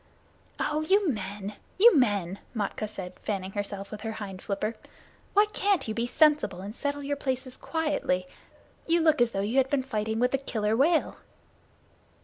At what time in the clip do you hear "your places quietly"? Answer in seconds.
7.03-8.25